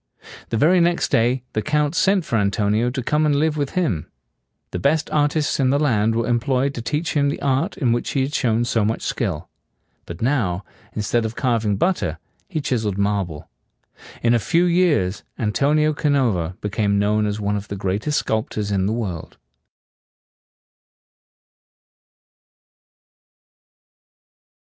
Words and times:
The 0.49 0.57
very 0.57 0.79
next 0.81 1.09
day 1.11 1.43
the 1.53 1.61
Count 1.61 1.93
sent 1.93 2.25
for 2.25 2.35
Antonio 2.35 2.89
to 2.89 3.03
come 3.03 3.23
and 3.23 3.35
live 3.35 3.55
with 3.55 3.73
him. 3.75 4.09
The 4.71 4.79
best 4.79 5.11
artists 5.11 5.59
in 5.59 5.69
the 5.69 5.77
land 5.77 6.15
were 6.15 6.25
em 6.25 6.39
ployed 6.39 6.73
to 6.73 6.81
teach 6.81 7.13
him 7.13 7.29
the 7.29 7.39
art 7.39 7.77
in 7.77 7.91
which 7.91 8.09
he 8.13 8.23
had 8.23 8.33
shown 8.33 8.65
so 8.65 8.83
much 8.83 9.03
skill; 9.03 9.47
but 10.07 10.19
now, 10.19 10.63
instead 10.93 11.23
of 11.23 11.35
carving 11.35 11.77
butter, 11.77 12.17
he 12.49 12.61
chis 12.61 12.83
eled 12.83 12.97
marble. 12.97 13.47
In 14.23 14.33
a 14.33 14.39
few 14.39 14.65
years, 14.65 15.21
Antonio 15.37 15.93
Canova 15.93 16.57
became 16.61 16.97
known 16.97 17.27
as 17.27 17.39
one 17.39 17.55
of 17.55 17.67
the 17.67 17.75
greatest 17.75 18.17
sculptors 18.17 18.71
in 18.71 18.87
the 18.87 18.93
world. 18.93 19.37